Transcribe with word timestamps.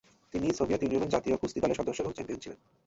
তিনি 0.33 0.47
সোভিয়েত 0.53 0.81
ইউনিয়নের 0.83 1.13
জাতীয় 1.15 1.35
কুস্তি 1.37 1.59
দলের 1.61 1.79
সদস্য 1.79 2.01
এবং 2.01 2.13
চ্যাম্পিয়ন 2.15 2.39
ছিলেন। 2.43 2.59